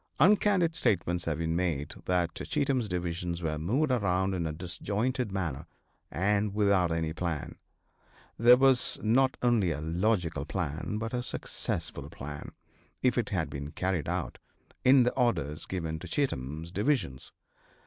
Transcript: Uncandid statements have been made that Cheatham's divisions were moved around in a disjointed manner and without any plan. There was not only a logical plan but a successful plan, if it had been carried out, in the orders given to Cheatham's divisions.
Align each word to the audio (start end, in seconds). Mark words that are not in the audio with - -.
Uncandid 0.19 0.75
statements 0.75 1.25
have 1.25 1.37
been 1.37 1.55
made 1.55 1.93
that 2.05 2.33
Cheatham's 2.33 2.89
divisions 2.89 3.43
were 3.43 3.59
moved 3.59 3.91
around 3.91 4.33
in 4.33 4.47
a 4.47 4.51
disjointed 4.51 5.31
manner 5.31 5.67
and 6.09 6.55
without 6.55 6.91
any 6.91 7.13
plan. 7.13 7.53
There 8.35 8.57
was 8.57 8.97
not 9.03 9.37
only 9.43 9.69
a 9.69 9.79
logical 9.79 10.43
plan 10.45 10.97
but 10.97 11.13
a 11.13 11.21
successful 11.21 12.09
plan, 12.09 12.53
if 13.03 13.15
it 13.15 13.29
had 13.29 13.47
been 13.51 13.73
carried 13.73 14.09
out, 14.09 14.39
in 14.83 15.03
the 15.03 15.11
orders 15.13 15.67
given 15.67 15.99
to 15.99 16.07
Cheatham's 16.07 16.71
divisions. 16.71 17.31